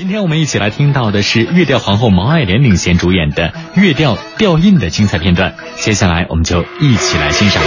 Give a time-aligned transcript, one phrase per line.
[0.00, 7.62] 今天我们一起来听到的是越调皇后毛爱莲领衔主演的越调调印的精彩片段，接下来我们就一起来欣赏。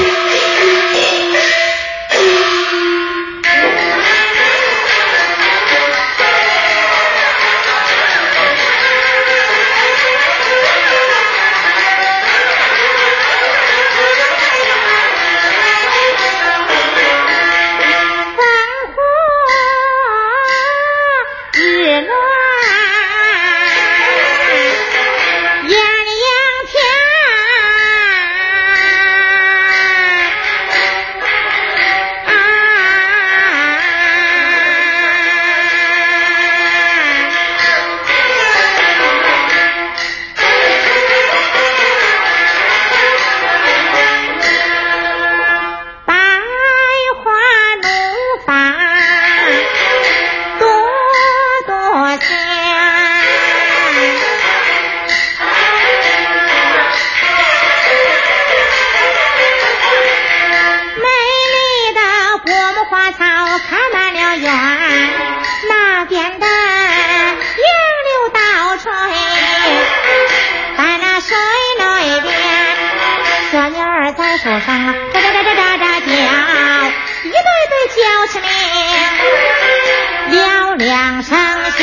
[80.94, 81.82] 两声喧，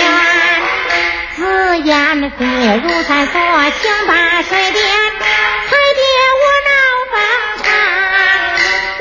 [1.34, 1.42] 紫
[1.78, 2.46] 燕飞
[2.80, 3.34] 入三所
[3.82, 4.86] 青把水点，
[5.68, 6.00] 彩蝶
[6.38, 6.70] 舞闹
[7.10, 7.18] 芳
[7.64, 7.66] 坛。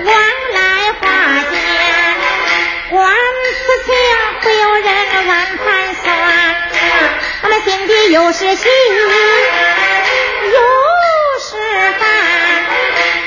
[0.05, 0.09] 往
[0.55, 0.57] 来
[0.99, 1.03] 花
[1.51, 1.53] 间，
[2.89, 2.97] 管
[3.53, 3.87] 此情
[4.41, 4.87] 会有人
[5.27, 5.67] 晚盘
[6.01, 6.03] 算。
[7.43, 8.67] 我们心底又是喜
[10.53, 10.59] 又
[11.39, 11.49] 是
[11.99, 12.01] 烦，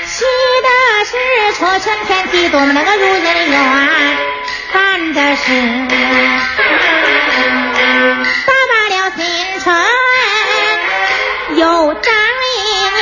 [0.05, 0.25] 喜
[0.65, 0.67] 的
[1.05, 1.11] 是
[1.53, 3.57] 撮成天气多么那个如人愿，
[4.73, 5.43] 烦的是。
[9.63, 12.57] 新春，又长一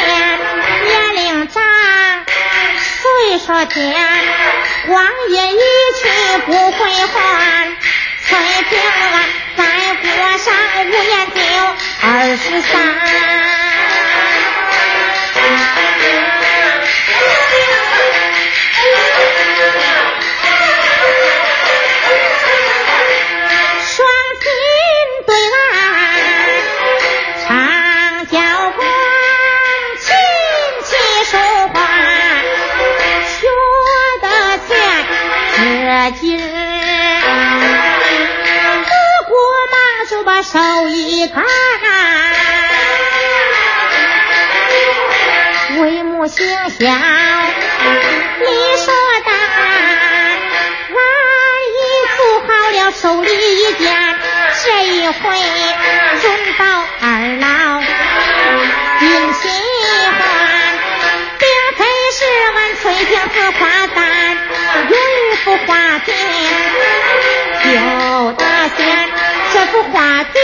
[0.06, 0.40] 年，
[0.84, 1.64] 年龄长，
[2.78, 3.82] 岁数减，
[4.88, 6.08] 王爷一去
[6.46, 7.68] 不回还，
[8.28, 8.38] 翠
[8.70, 9.26] 屏啊，
[9.58, 9.60] 再
[9.96, 11.40] 过上五年就
[12.04, 13.61] 二十三。
[45.80, 46.86] 为母行孝，
[48.40, 48.94] 理所
[49.26, 49.70] 当然。
[50.90, 50.98] 俺
[51.78, 51.80] 已
[52.18, 53.94] 做好了收礼一件，
[54.64, 55.14] 这一回
[56.22, 56.26] 准
[56.58, 56.66] 保
[57.02, 57.06] 二
[57.40, 57.46] 老
[59.00, 59.48] 定喜
[60.18, 60.20] 欢，
[61.38, 61.80] 并非
[62.14, 62.20] 是
[62.56, 64.00] 俺翠屏子夸赞，
[64.90, 65.70] 有一幅画。
[66.00, 66.10] 屏
[67.74, 68.44] 有大
[68.76, 68.80] 仙，
[69.54, 70.41] 这幅画屏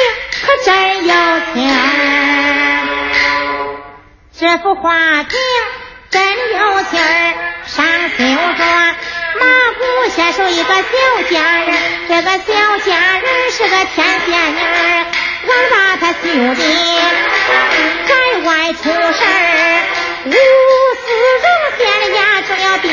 [4.40, 5.36] 这幅画屏
[6.12, 7.34] 真有趣儿，
[7.66, 8.64] 上绣着
[9.40, 10.84] 马虎先生一个小
[11.32, 11.74] 家人，
[12.08, 15.06] 这个小家人是个天仙女儿，
[15.48, 16.22] 我把他绣
[16.54, 16.62] 的
[18.06, 18.14] 在
[18.46, 19.28] 外出事儿，
[20.26, 20.30] 无
[21.02, 21.06] 私
[21.42, 21.48] 荣
[21.80, 21.82] 县
[22.14, 22.88] 押中了兵，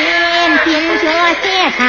[0.65, 1.05] 兵脚
[1.43, 1.45] 写
[1.77, 1.85] 上。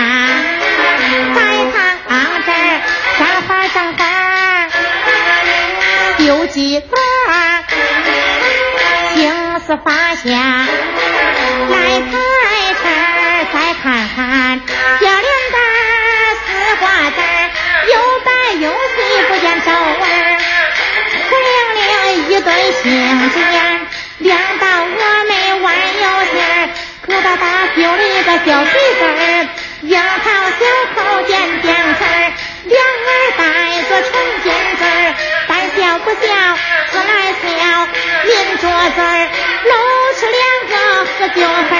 [6.18, 6.92] 有几段，
[9.66, 10.30] 青丝发下，
[11.72, 12.14] 来开
[12.76, 12.86] 车
[13.52, 13.84] 再看
[14.16, 14.62] 看，
[15.00, 16.46] 小脸蛋儿丝
[16.76, 17.18] 瓜子
[17.92, 18.96] 又白又细，
[19.28, 20.06] 不见皱纹
[21.30, 21.90] 黑亮亮
[22.30, 23.58] 一对杏眼，
[24.20, 25.00] 两道峨
[25.30, 26.70] 眉弯有劲儿，
[27.08, 27.44] 疙瘩大
[27.76, 29.50] 揪了一个小鼻子儿，
[29.82, 30.62] 樱桃小
[30.94, 31.34] 口尖
[31.64, 32.34] 尖刺儿，
[32.66, 33.42] 两耳带
[33.90, 35.16] 着纯金丝儿。
[35.76, 36.18] 笑不笑？
[37.42, 37.64] 说来笑，
[38.24, 38.64] 抿着
[38.96, 39.30] 嘴儿，
[39.66, 39.72] 露
[40.16, 40.74] 出两个
[41.06, 41.72] 喝酒粉，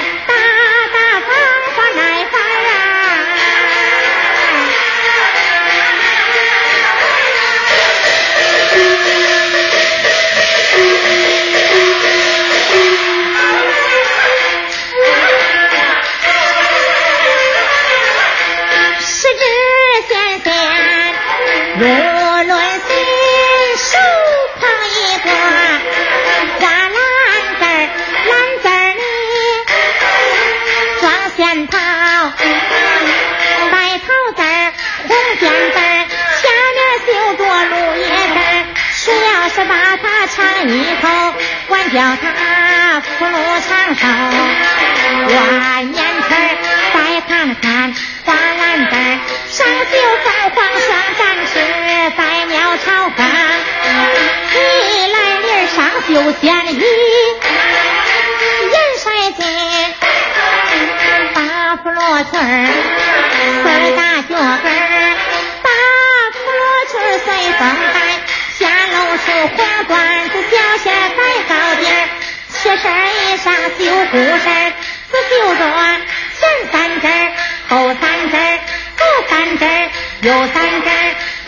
[74.10, 74.48] 故事，
[75.10, 75.60] 只绣着
[76.38, 77.10] 前三针
[77.68, 78.60] 后三针
[78.96, 79.90] 左三针
[80.22, 80.92] 右三针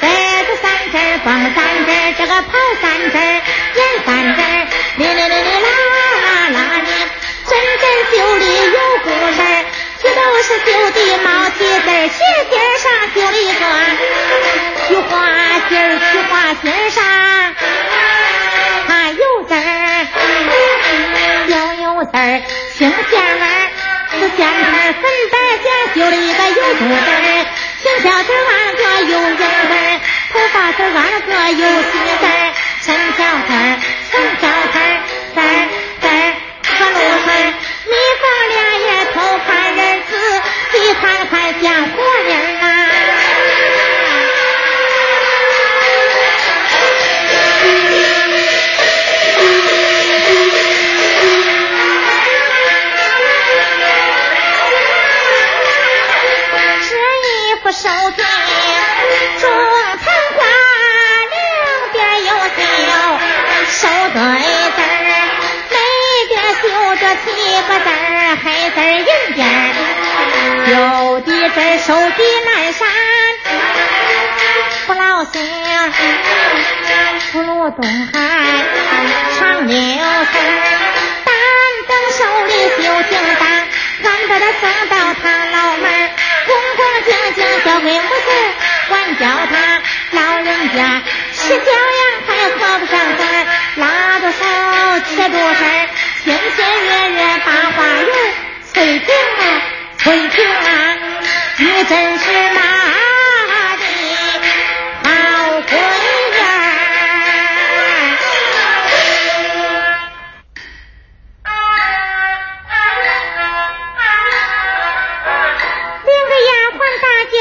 [0.01, 2.49] 背子三针风三针这个跑
[2.81, 4.45] 三针演三针
[4.97, 6.91] 哩哩哩哩啦啦哩，
[7.47, 7.51] 针
[7.81, 9.39] 针绣的有故事，
[10.03, 12.19] 这都是绣的毛起字，鞋
[12.51, 12.85] 尖上
[13.15, 13.61] 绣了一个
[14.89, 15.09] 菊花
[15.69, 16.33] 心，菊花
[16.63, 17.05] 心上
[18.89, 19.55] 还有字
[22.13, 22.43] 儿，
[22.77, 23.71] 青线儿，
[24.13, 27.47] 是线儿粉白线绣了一个有肚字儿，
[27.83, 30.01] 青小字按个有影儿，
[30.33, 31.91] 头发字按个有细
[32.21, 32.53] 字儿，
[32.83, 33.57] 身小字儿，
[34.11, 34.81] 身小字儿，
[35.35, 35.43] 字儿
[36.01, 36.11] 字儿，
[36.63, 37.33] 可路字儿，
[37.87, 39.17] 蜜蜂俩眼偷
[39.47, 40.13] 看人仔
[40.73, 41.33] 细看看
[41.63, 41.97] 像活
[42.27, 43.18] 人啊。
[57.79, 57.91] 手巾
[59.41, 59.49] 中
[60.05, 60.41] 残花，
[61.31, 61.39] 两
[61.93, 62.59] 边有绣
[63.71, 63.81] 手
[64.15, 64.19] 对
[64.75, 64.85] 字儿，
[65.71, 65.77] 每
[66.27, 66.65] 边绣
[66.97, 67.27] 着七
[67.69, 67.95] 个字儿，
[68.43, 69.51] 黑字儿银边儿，
[70.67, 70.75] 有
[71.21, 72.83] 的字儿手底南山，
[74.89, 75.37] 不老星，
[77.31, 77.81] 福禄东
[78.13, 78.17] 海，
[79.39, 80.43] 长牛字儿，
[81.25, 81.33] 单
[81.87, 82.53] 等手里
[82.83, 83.47] 绣叮当，
[84.03, 84.93] 俺把他送到
[85.23, 85.23] 他
[85.53, 85.95] 老门儿。
[86.49, 88.29] 恭恭敬敬交给母亲，
[88.89, 89.53] 管教他
[90.13, 91.03] 老人家
[91.35, 93.21] 吃教养还喝不上嘴，
[93.77, 94.39] 拉着手
[95.11, 95.89] 切着身儿，
[96.25, 98.11] 亲亲热热把花园
[98.73, 99.43] 翠屏啊
[99.99, 100.97] 翠屏啊，
[101.59, 102.25] 你真是
[102.55, 102.61] 妈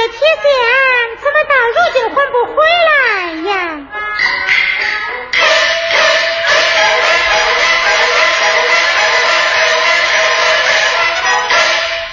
[0.08, 0.20] 大姐，
[1.22, 2.94] 怎么到如今还不回来
[3.52, 3.52] 呀？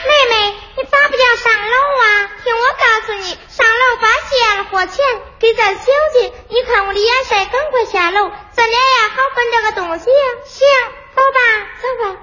[0.05, 0.35] 妹妹，
[0.76, 2.31] 你咋不叫上楼啊？
[2.43, 5.05] 听我告诉你，上楼把线和钱
[5.38, 10.17] 给咱小姐，你看我的眼神，赶快下楼，咱俩呀好分这个东西呀。
[10.44, 10.67] 行，
[11.14, 11.38] 走吧，
[11.81, 12.20] 走吧。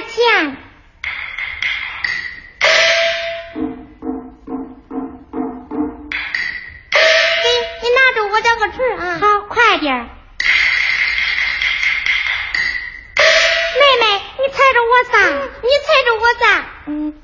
[0.00, 0.56] 这是剩下的钱。
[7.42, 7.46] 给
[7.82, 10.08] 你拿着我这个纸啊，好，快点儿。
[13.74, 14.06] 妹妹，
[14.38, 16.44] 你踩着我撒，你踩着我撒。
[16.86, 17.14] 嗯，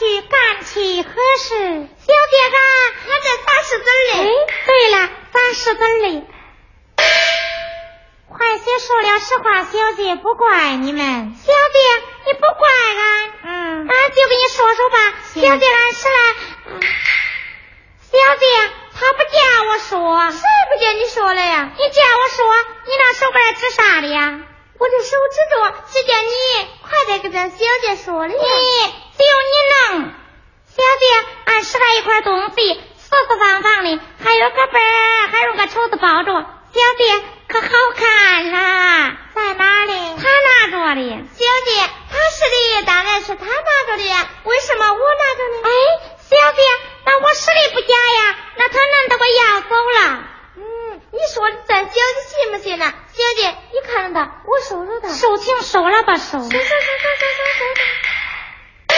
[0.00, 2.60] 去干起合适小姐啊
[3.04, 4.32] 我在打石子嘞
[4.64, 6.24] 对了打石子嘞
[8.30, 11.02] 快些说了实话小姐不怪你们。
[11.04, 13.88] 小姐你不怪俺嗯。
[13.88, 14.96] 俺就跟你说说吧。
[15.34, 16.80] 小姐俺是来
[18.00, 18.46] 小姐
[18.94, 20.30] 他不见我说。
[20.30, 20.40] 谁
[20.72, 21.72] 不见你说了呀。
[21.76, 22.46] 你见我说
[22.86, 24.40] 你那手杆指啥的呀。
[24.80, 25.54] 我这手指着，
[25.92, 28.40] 只叫你快点跟咱小姐说了呀。
[28.40, 30.08] 你只有你能。
[30.64, 31.04] 小姐，
[31.44, 36.32] 俺拾了一块东西，四四方方的，还有个本儿，还有个绸子包着。
[36.32, 39.92] 小姐可好看啦，在哪里？
[40.16, 41.02] 他拿着的。
[41.28, 44.30] 小姐，他是的，当然是他拿着的呀。
[44.44, 45.68] 为什么我拿着呢？
[45.68, 45.70] 哎，
[46.16, 46.62] 小姐，
[47.04, 50.24] 那我实力不假呀，那他难道我要走了？
[50.56, 52.94] 嗯，你说咱小姐信不信呢？
[53.20, 55.12] 小姐，你看着他，我收着他。
[55.14, 56.40] 收请收了吧，收。
[56.40, 57.64] 收收收收收收收。
[58.88, 58.96] 哎，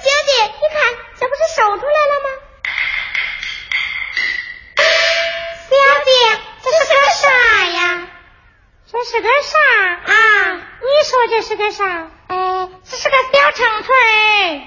[0.00, 0.78] 姐姐，你看，
[1.18, 2.28] 这不是收出来了吗？
[5.68, 6.10] 小姐。
[6.62, 7.26] 这是个啥
[7.66, 8.06] 呀？
[8.92, 9.58] 这是个啥
[10.06, 10.14] 啊？
[10.54, 11.84] 你说这是个啥？
[12.28, 13.92] 哎，这是个小秤腿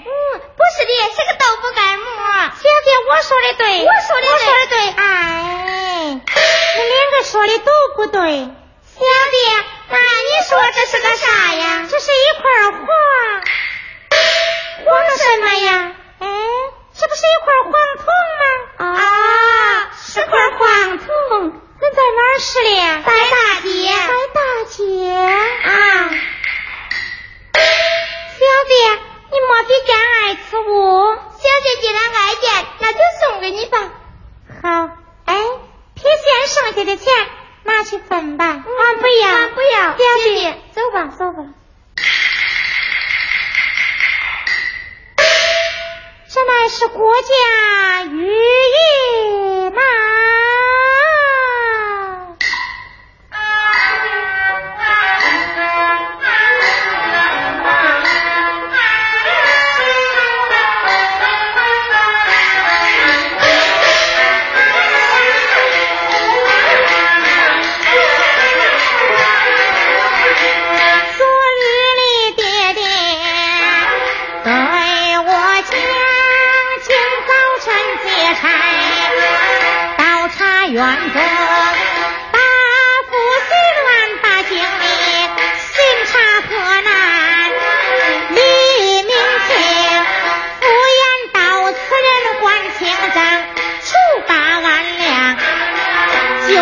[0.06, 2.10] 嗯，不是的，是个豆腐干馍。
[2.52, 4.90] 小姐，我说的对，我说的我说的对。
[4.90, 8.50] 哎，你两个说的都不对。
[8.96, 9.08] 小弟，
[9.90, 10.45] 那你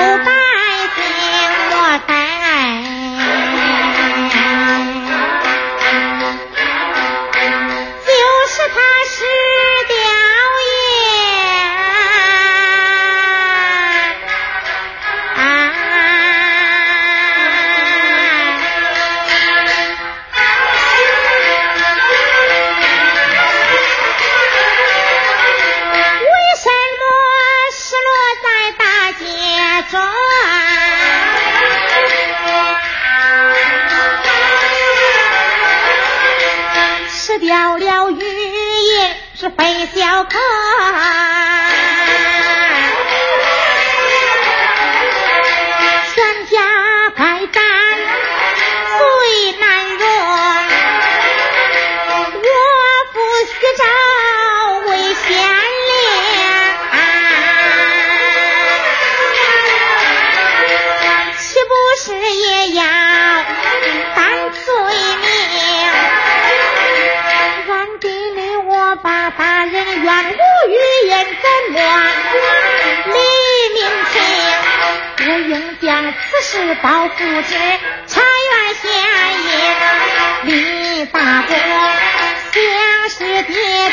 [0.04, 0.33] Goodbye.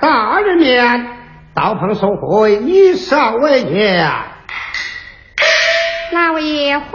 [0.00, 1.06] 大人面，
[1.54, 4.08] 道棚收回，以上为言。
[6.12, 6.86] 老爷回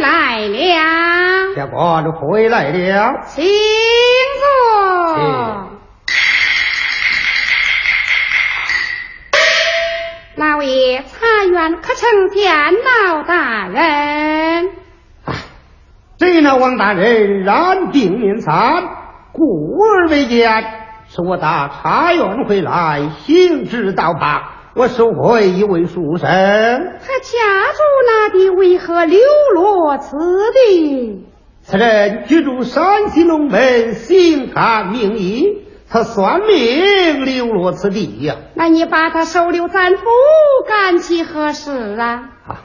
[0.00, 3.44] 来了，下官回来了，请
[4.40, 5.67] 坐。
[11.52, 14.70] 可曾见老大人？
[16.18, 18.82] 这那王大人染病面残，
[19.32, 20.50] 故而未见。
[21.08, 24.42] 是我打茶园回来，行至道旁，
[24.74, 26.28] 我收回一位书生。
[26.28, 27.38] 他家
[27.72, 28.50] 住哪里？
[28.50, 29.18] 为何流
[29.54, 30.16] 落此
[30.52, 31.24] 地？
[31.62, 35.64] 此人居住山西龙门，姓韩名义。
[35.90, 38.36] 他算命流落此地呀。
[38.54, 40.04] 那你把他收留咱府，
[40.68, 42.30] 干其何事啊？
[42.46, 42.60] 啊，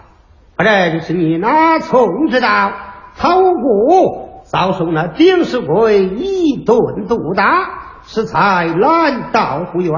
[0.56, 2.72] 不然是你那从之道？
[3.16, 9.92] 他无故遭受那丁世贵一顿毒打，实才拦道不冤。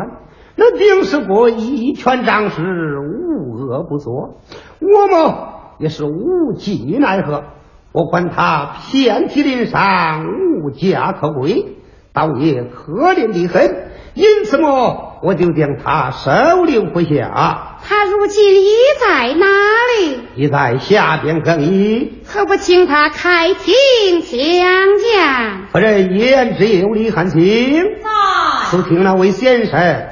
[0.55, 4.35] 那丁世国一拳仗势，无恶不作，
[4.79, 5.35] 我们
[5.79, 7.43] 也是无计奈何。
[7.91, 10.25] 我管他遍体鳞伤，
[10.61, 11.77] 无家可归。
[12.13, 17.77] 倒也可怜的很，因此么，我就将他收留不下。
[17.85, 18.69] 他如今已
[18.99, 19.45] 在哪
[19.99, 20.19] 里？
[20.35, 22.23] 已在下边更衣。
[22.25, 24.39] 何不请他开庭讲
[25.03, 25.67] 讲？
[25.73, 27.41] 夫人言之有理，还请。
[27.83, 28.71] 在。
[28.71, 30.07] 就听那位先生。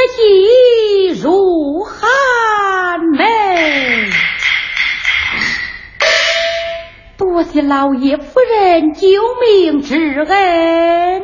[0.00, 3.26] 实际如寒梅。
[7.18, 9.06] 多谢老爷夫人救
[9.42, 11.22] 命之恩。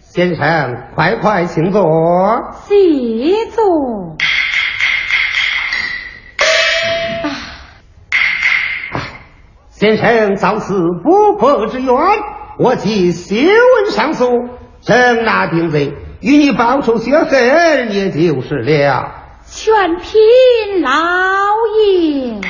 [0.00, 1.82] 先生，快快请坐。
[2.66, 3.64] 谢坐。
[9.70, 11.94] 先生遭此不破之冤，
[12.58, 14.28] 我即写文上诉。
[14.80, 19.14] 正拿定罪，与你报仇雪恨，也就是了。
[19.46, 20.90] 全凭老
[21.78, 22.40] 爷，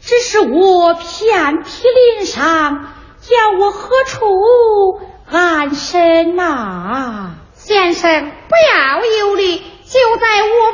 [0.00, 1.86] 只是我遍体
[2.18, 2.88] 鳞伤，
[3.20, 7.36] 叫我何处安身呐？
[7.54, 10.72] 先生，不要忧虑，就在我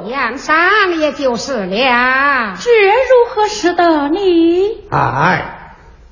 [0.00, 2.54] 府养伤，也就是了。
[2.58, 4.84] 这如何使得你？
[4.90, 5.60] 哎。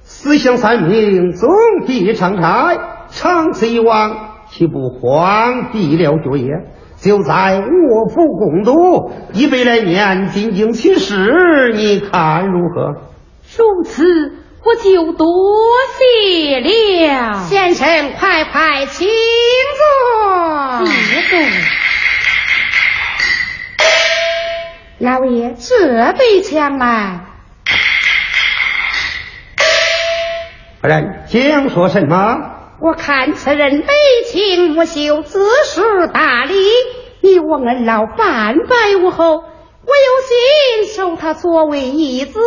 [0.04, 1.48] 思想三明总
[1.87, 6.48] 比常差，长此以往，岂不荒地了学业？
[6.96, 12.94] 就在我府共度一百来年，进京起事，你看如何？
[13.57, 14.05] 如此，
[14.64, 15.27] 我就多
[15.98, 17.35] 谢了。
[17.48, 19.09] 先生，快快请
[20.79, 20.87] 坐。
[20.87, 21.37] 谢坐。
[25.01, 27.22] 老爷，这杯枪来。
[30.81, 32.61] 夫人，想说什么？
[32.84, 33.86] 我看此人眉
[34.26, 36.54] 清目秀，知书达理。
[37.20, 42.40] 你我恩老半百无后，我有心收他作为义子，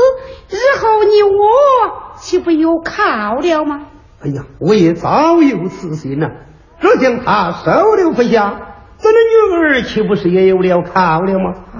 [0.49, 3.85] 日后你我岂不有靠了吗？
[4.21, 6.27] 哎呀，我也早有此心呐。
[6.81, 8.59] 若将他收留不下，
[8.97, 11.53] 咱的女儿岂不是也有了靠了吗？
[11.73, 11.79] 啊，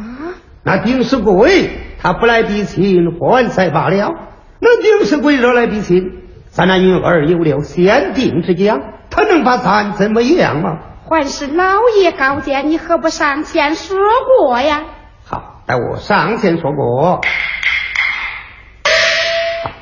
[0.63, 4.13] 那丁世贵他不来逼亲，还才罢了。
[4.61, 6.21] 那丁世贵若来逼亲。
[6.55, 10.77] 咱那女儿有了先定之家，他能把咱怎么样吗？
[11.03, 13.97] 还是老爷高见，你何不上前说
[14.39, 14.83] 过呀？
[15.25, 17.19] 好，待我上前说过。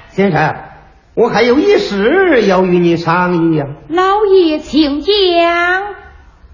[0.10, 0.56] 先生，
[1.14, 3.66] 我还有一事要与你商议呀。
[3.90, 5.14] 老爷，请讲。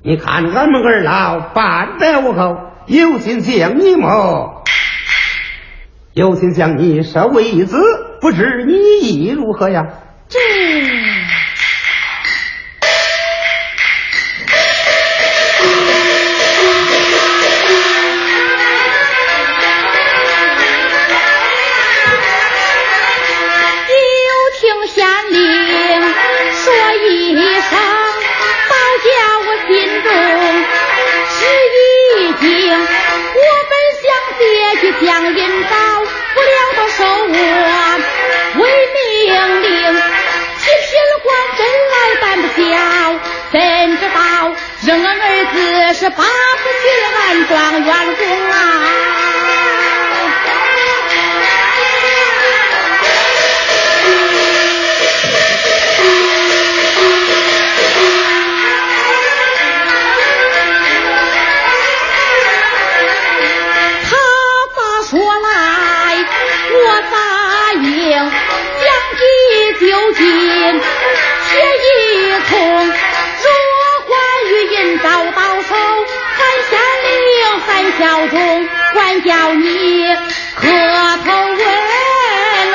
[0.03, 4.63] 你看俺们二老半百无后，有心将你么？
[6.13, 7.77] 有心将你收为义子，
[8.19, 9.85] 不知你意如何呀？
[10.31, 10.45] 这又
[24.59, 25.41] 听县令
[26.53, 26.61] 说
[26.93, 27.71] 一声
[28.69, 30.07] 保家我心中
[31.31, 31.37] 是
[31.73, 31.77] 一
[32.33, 34.05] 惊我本想
[34.37, 34.41] 借
[34.81, 35.73] 机向银刀
[36.35, 36.99] 不料到手
[45.99, 46.29] 是八次
[46.81, 48.55] 进俺状元宫啊！
[64.05, 64.15] 他
[64.73, 65.51] 咋说来，
[66.71, 66.77] 我
[67.11, 67.13] 咋
[67.73, 68.31] 应？
[68.79, 69.21] 将计
[69.81, 69.83] 就
[70.13, 70.21] 计，
[71.49, 71.51] 且
[71.83, 72.55] 一通。
[73.41, 73.45] 若
[74.07, 74.15] 关
[74.47, 75.75] 羽因遭到手。
[77.69, 80.03] 喊小中，管教你
[80.55, 80.67] 磕
[81.23, 81.61] 头问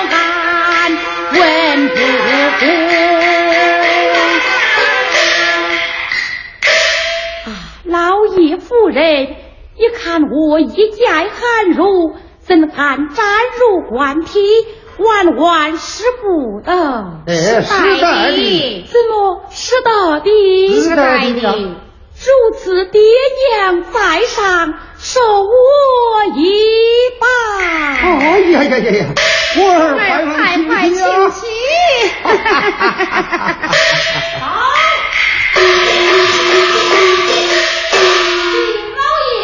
[0.09, 0.96] 安，
[1.33, 1.94] 问不
[7.44, 7.50] 啊，
[7.85, 9.35] 老爷夫人，
[9.76, 13.26] 一看我一介寒儒，怎敢沾
[13.59, 14.38] 入官体？
[14.96, 16.72] 万万使不得！
[17.26, 18.30] 哎，是的，
[18.87, 20.30] 怎么是大的？
[20.80, 21.84] 是的。
[22.27, 23.01] 如此爹
[23.53, 26.41] 娘在上，受我一
[27.21, 27.27] 拜。
[28.01, 29.05] 哎呀呀呀呀！
[29.57, 30.03] 我儿快
[30.67, 30.97] 快请
[31.31, 31.39] 起！
[34.41, 34.43] 好，
[37.91, 37.93] 请
[38.97, 39.39] 老爷。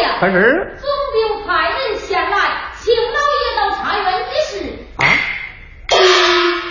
[0.81, 1.16] 总兵
[1.47, 2.35] 派人前来，
[2.81, 4.53] 请老爷到茶园议事。
[4.97, 5.05] 啊！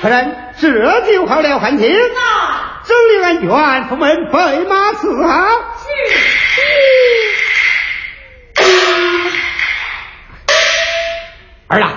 [0.02, 0.18] 夫人，
[0.60, 1.90] 这就好了，汉卿。
[1.92, 3.50] 啊整理安全，
[3.90, 5.30] 出门备马伺候。
[11.68, 11.94] 儿啊，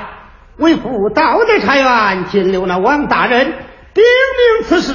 [0.59, 3.55] 为父到得茶园，见留那王大人，
[3.95, 4.93] 禀明此事，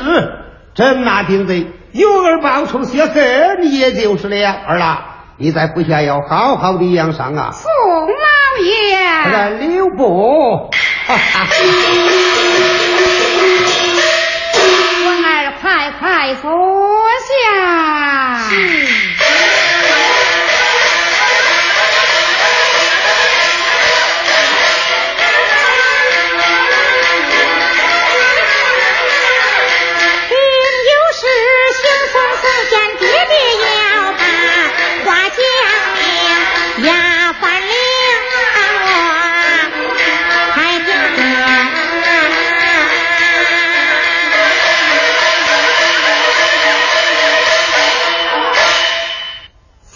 [0.76, 4.52] 正拿定罪，有儿报仇雪恨，也就是了。
[4.68, 7.50] 儿啊，你在府下要好好的养伤啊。
[7.54, 8.08] 宋老
[8.62, 9.00] 爷，
[9.32, 10.04] 来留步。
[10.06, 10.70] 我
[16.00, 16.48] 太祖
[17.28, 18.77] 下。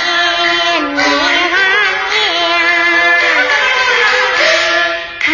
[5.21, 5.33] 是。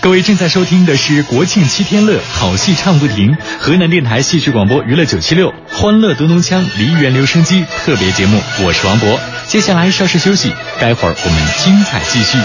[0.00, 9.20] 各位正在收听的是国庆七天乐，好戏唱不停，河南电台戏曲广播娱乐九七六，欢乐东东锵梨园留声机特别节目，我是王博。
[9.46, 12.38] 接下来稍事休息，待会儿我们精彩继续。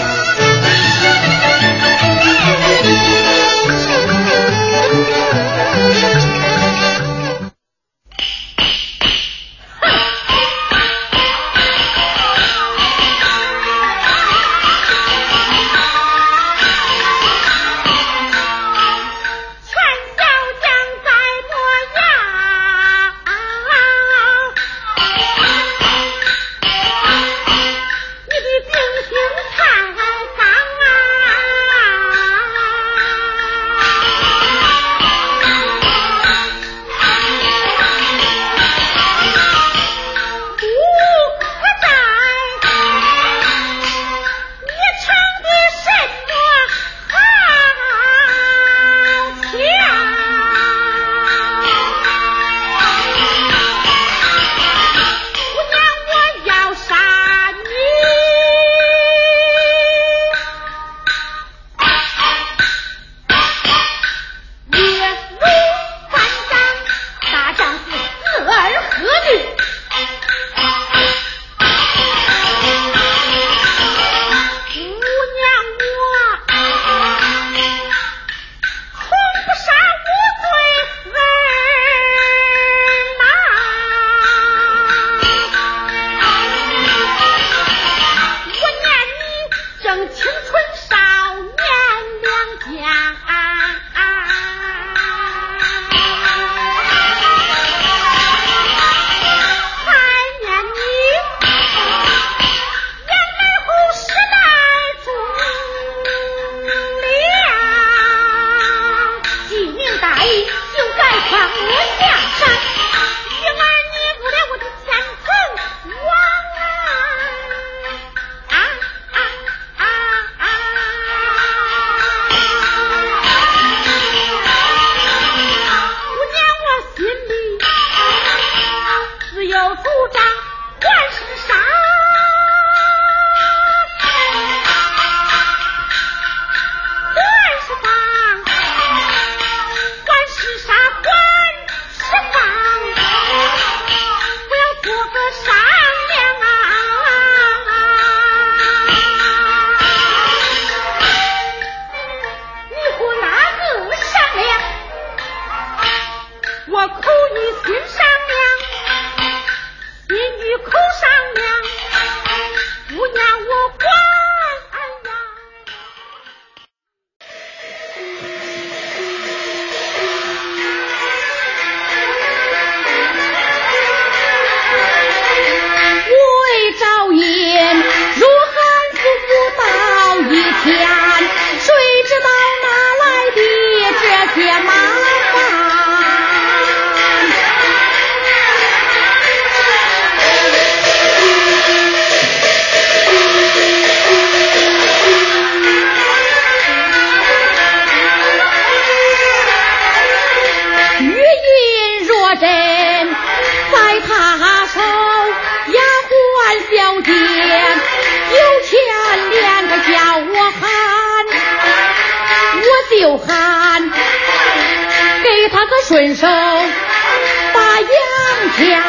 [215.86, 218.82] 顺手把杨天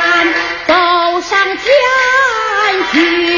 [0.65, 0.73] 走
[1.21, 1.65] 上前
[2.93, 3.34] 去，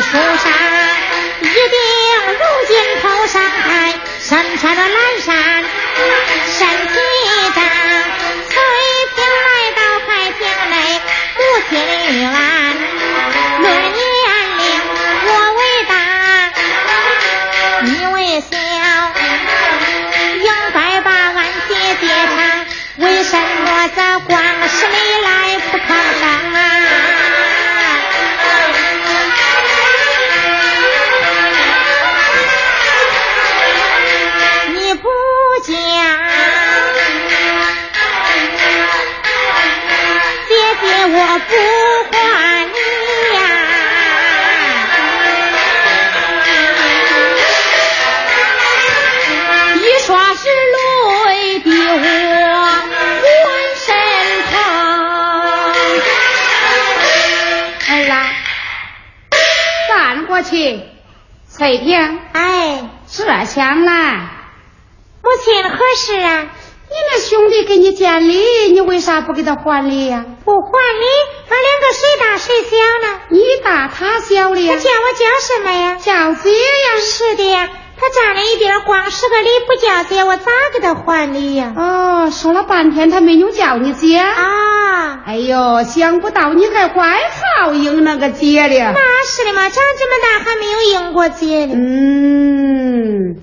[0.00, 0.52] 树上
[1.40, 1.54] 一定
[2.28, 5.64] 如今头上戴，身穿着蓝衫，
[6.50, 6.94] 身体
[7.54, 7.58] 长。
[8.48, 8.52] 翠
[9.14, 10.74] 屏来到海平内，
[11.36, 11.72] 母亲
[12.28, 12.43] 安。
[61.64, 64.28] 翠萍，哎，这想来。
[65.22, 66.42] 母亲何事啊？
[66.42, 68.36] 你那兄弟给你见礼，
[68.70, 70.26] 你为啥不给他还礼呀？
[70.44, 71.06] 不还礼，
[71.48, 72.76] 俺两个谁大谁小
[73.08, 73.20] 呢？
[73.30, 74.74] 你大他小的呀。
[74.74, 75.96] 他叫我叫什么呀？
[75.98, 77.00] 叫姐呀。
[77.00, 77.70] 是的呀。
[77.96, 81.72] 他站了一边，光是个礼不叫姐，我咋给他还礼呀？
[81.74, 84.34] 哦，说了半天他没有叫你姐啊。
[85.26, 88.78] 哎呦，想不到你还怪好应那个姐的。
[88.78, 91.74] 那是的嘛，长这么大还没有应过姐呢。
[91.74, 93.36] 嗯。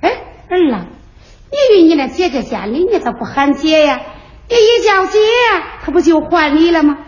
[0.00, 0.10] 哎，
[0.48, 0.86] 儿啊。
[1.50, 4.00] 你与你那姐姐见里，你咋不喊姐呀？
[4.48, 5.18] 你一叫姐，
[5.84, 6.98] 她不就还礼了吗？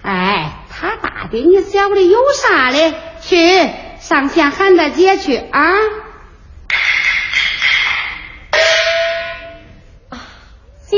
[0.00, 2.94] 哎，他大的你小的有啥嘞？
[3.20, 3.36] 去
[3.98, 5.60] 上前喊他姐去啊！
[10.08, 10.18] 啊
[10.86, 10.96] 姐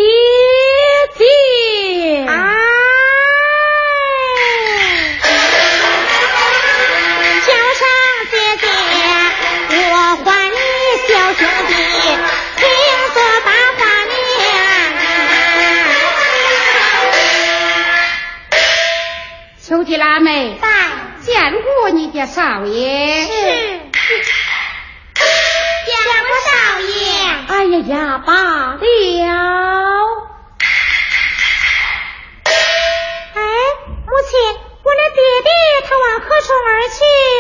[19.91, 20.69] 秋季腊梅，在
[21.21, 23.25] 见过你的少爷。
[23.25, 23.91] 是，见
[26.23, 26.95] 过少爷。
[27.49, 28.79] 哎呀呀，罢了。
[33.35, 33.43] 哎，
[34.07, 34.39] 母亲，
[34.85, 35.51] 我那爹爹
[35.89, 36.95] 他往何处而去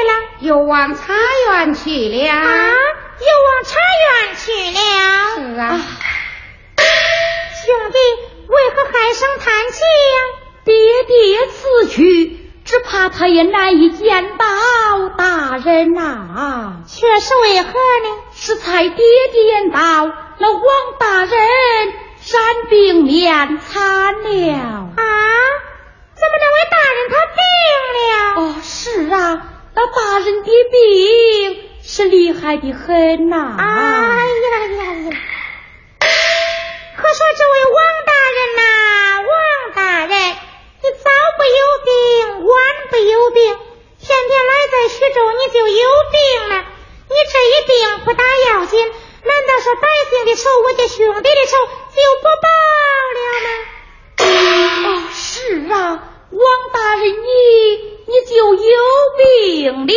[0.08, 0.10] 了？
[0.40, 1.14] 又往茶
[1.46, 2.32] 园去了。
[2.32, 2.74] 啊，
[3.20, 4.80] 又往茶园去了。
[5.36, 5.62] 是啊。
[7.64, 7.96] 兄弟，
[8.48, 10.18] 为何唉声叹气呀？
[10.62, 10.74] 爹
[11.06, 12.04] 爹此去，
[12.70, 14.46] 只怕他也难以见到
[15.18, 16.76] 大人呐。
[16.86, 18.22] 却是为何呢？
[18.32, 19.80] 是才爹爹言道，
[20.38, 20.64] 那王
[20.96, 24.52] 大人染病面残了。
[24.52, 25.02] 啊？
[26.14, 27.42] 怎么那位大人他病
[27.98, 28.06] 了？
[28.38, 29.18] 哦，是啊，
[29.74, 33.56] 那大人的病是厉害的很呐。
[33.58, 33.66] 哎呀
[34.76, 35.16] 呀呀！
[35.98, 38.62] 可说这位王大人呐，
[39.26, 39.34] 王
[39.74, 40.36] 大人。
[40.92, 41.90] 早不有病，
[42.46, 42.54] 晚
[42.90, 43.42] 不有病，
[44.00, 46.54] 天天来在徐州，你就有病了。
[47.08, 47.74] 你这一病
[48.04, 51.52] 不打要紧，难道说百姓的仇，我家兄弟的仇
[51.90, 52.46] 就不报
[53.16, 54.88] 了吗？
[54.88, 55.22] 哦，是
[55.70, 55.74] 啊，
[56.30, 57.26] 王大人你
[58.06, 58.58] 你就有
[59.16, 59.90] 病了。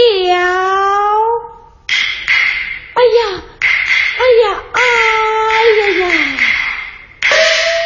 [2.95, 3.43] 哎呀，
[4.17, 4.79] 哎呀，哎
[5.79, 6.03] 呀呀！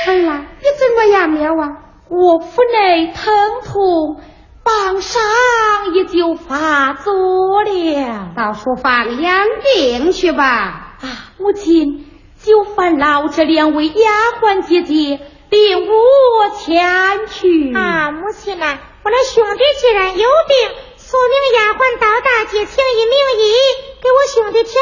[0.08, 1.64] 儿啊，你怎么样了啊？
[2.10, 4.20] 我腹内疼痛，
[4.64, 5.22] 膀上
[5.94, 8.30] 也就发作了。
[8.36, 12.04] 到书房养病去吧，啊母亲。
[12.40, 17.48] 就烦劳这两位丫鬟姐姐领我前去。
[17.50, 20.56] 母亲呐，我那兄弟既然有病，
[20.98, 23.42] 速命丫鬟到大街请一名医，
[24.02, 24.76] 给我兄弟调治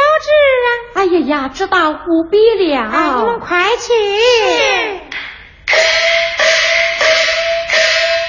[0.66, 0.68] 啊。
[0.96, 2.92] 哎呀，呀知道不必了。
[3.20, 3.94] 你们快去。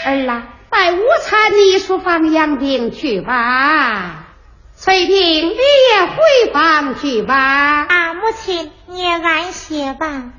[0.05, 4.27] 儿啊带午餐的书房养病去吧
[4.79, 7.35] 翠萍你也回房去吧。
[7.89, 10.33] 啊母亲你也安歇吧。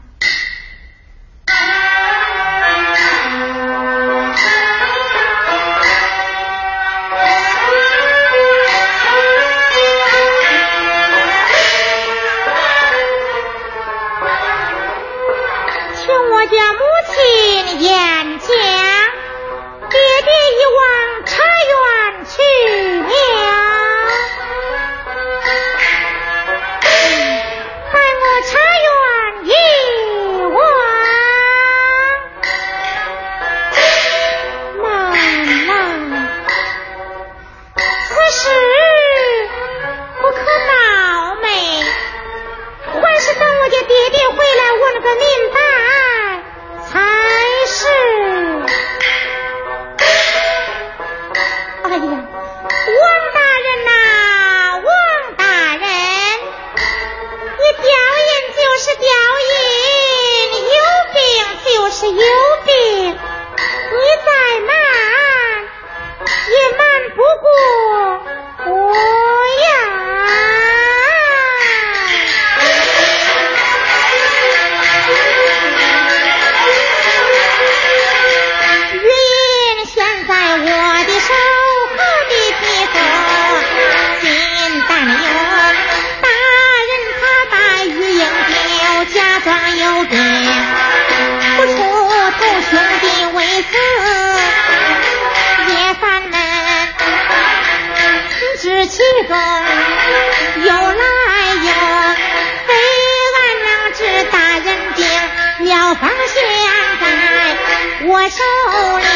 [108.30, 109.07] 愁。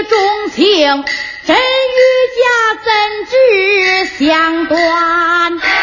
[0.00, 1.04] 其中情
[1.46, 2.00] 真与
[2.38, 2.90] 假怎
[3.26, 5.79] 知相断？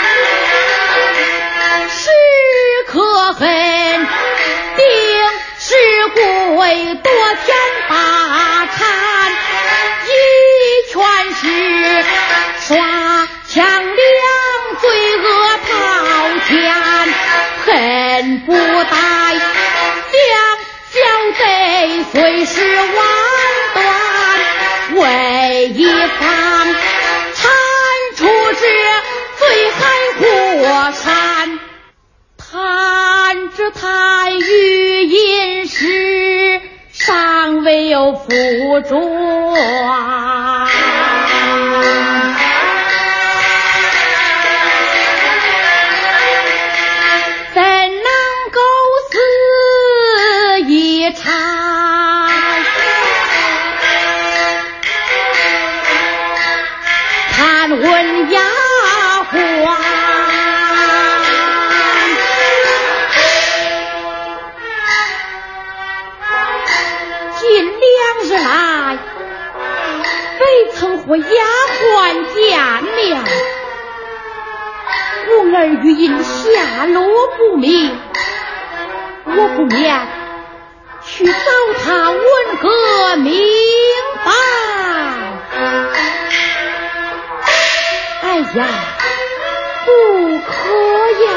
[75.68, 77.04] 儿语音下落
[77.38, 78.00] 不明，
[79.26, 80.08] 我不免
[81.04, 81.34] 去找
[81.84, 82.22] 他问
[82.62, 83.34] 个明
[84.24, 84.32] 白。
[88.22, 88.68] 哎呀，
[89.86, 89.90] 不
[90.40, 90.52] 可
[91.26, 91.32] 呀！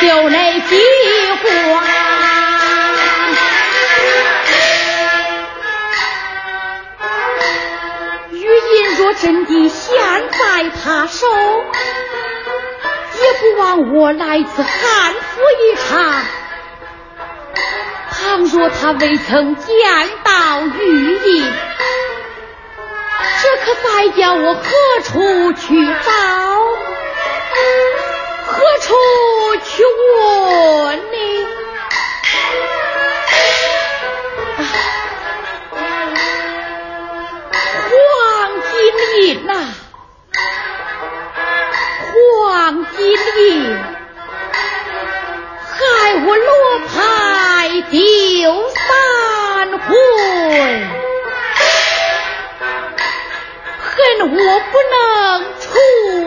[0.00, 0.76] 就那计
[1.42, 1.84] 划。
[8.32, 9.94] 玉印若真的现
[10.30, 11.26] 在他手，
[13.20, 16.24] 也不枉我来自汉府一场。
[18.10, 19.66] 倘若他未曾见
[20.24, 21.52] 到玉印，
[23.42, 24.60] 这可再叫我何
[25.02, 26.10] 处去找？
[28.46, 28.94] 何处
[29.64, 29.82] 去
[30.18, 31.14] 问呢？
[37.90, 37.92] 黄
[38.70, 38.72] 金
[39.22, 39.52] 印呐、
[42.12, 43.00] 黄金
[43.38, 43.48] 印，
[54.22, 55.68] 我不能出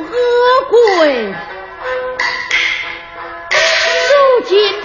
[0.01, 1.33] 恶鬼。
[4.09, 4.82] 如今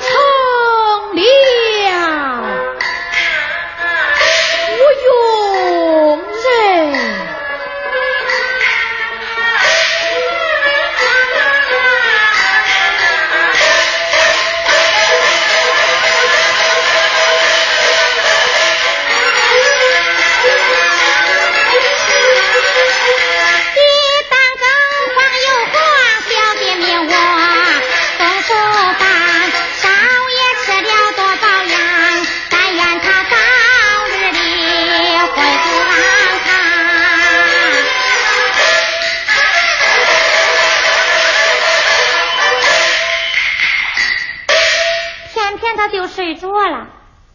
[46.71, 46.89] 了，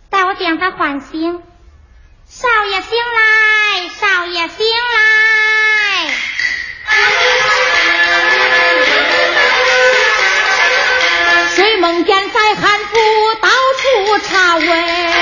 [0.10, 1.42] 待我将他唤醒。
[2.28, 5.04] 少爷醒来，少爷醒来。
[11.56, 15.13] 睡梦间在汉府到处查问，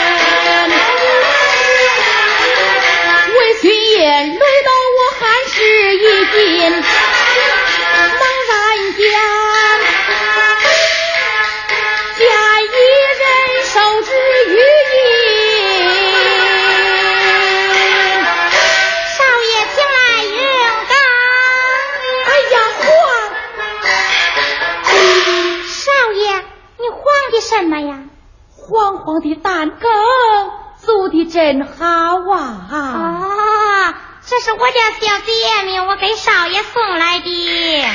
[34.71, 37.85] 家小姐命我给少爷送来的。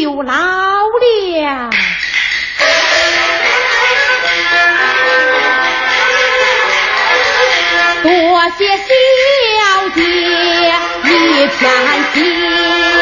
[0.00, 1.70] 又老了。
[8.02, 10.02] 多谢小姐
[11.04, 11.60] 一片
[12.14, 12.95] 心。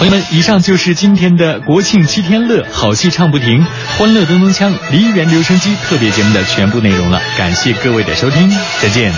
[0.00, 3.62] 朋友们，以上就是今天的国庆七天乐，好戏唱不停，
[3.98, 7.20] 欢乐咚咚锵梨园留声机特别节目的全部内容了。
[7.36, 9.12] 感谢各位的收听，再见。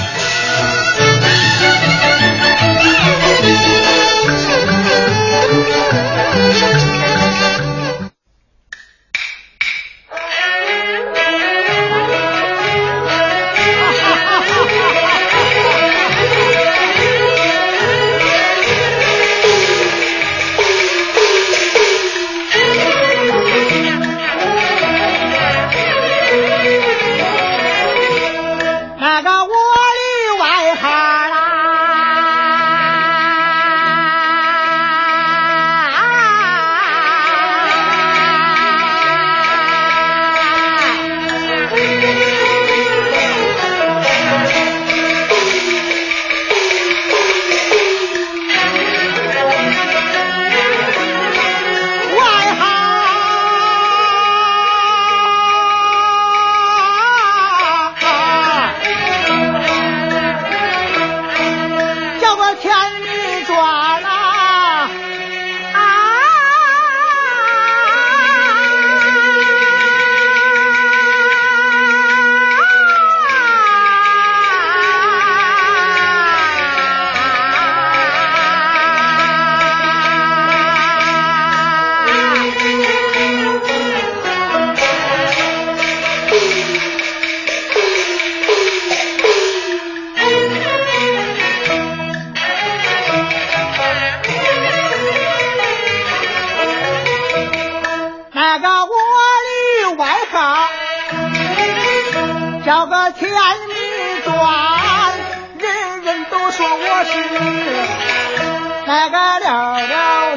[109.73, 110.37] 个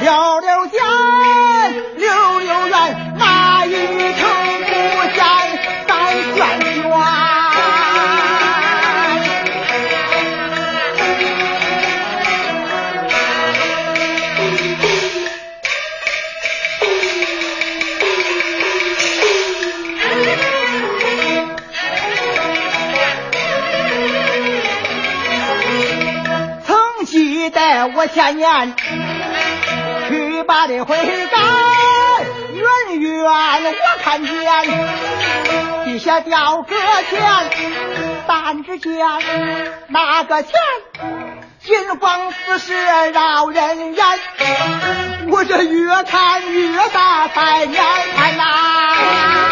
[0.00, 0.81] 溜溜尖，溜
[28.02, 28.74] 我前年
[30.08, 31.38] 去把的悔改，
[32.52, 34.32] 远远我看见
[35.84, 36.74] 地下吊个
[37.08, 37.22] 钱，
[38.26, 38.98] 弹指间
[39.86, 40.52] 那个钱
[41.62, 42.74] 金光四射
[43.12, 44.04] 绕人眼，
[45.30, 47.80] 我这越看越大才眼
[48.16, 49.51] 看呐、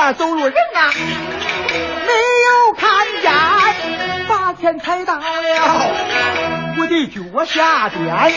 [0.00, 0.92] 那走路人呐、
[2.06, 2.12] 没
[2.46, 2.88] 有看
[3.20, 3.32] 见，
[4.28, 5.24] 把钱踩到了
[6.78, 8.32] 我的脚下边，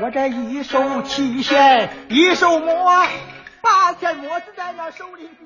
[0.00, 3.04] 我这一手提线，一手摸，
[3.60, 5.45] 把钱摸死在那手里边。